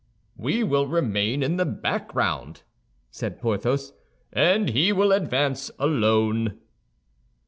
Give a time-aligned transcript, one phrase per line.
[0.35, 2.63] "We will remain in the background,"
[3.11, 3.93] said Porthos,
[4.33, 6.57] "and he will advance alone."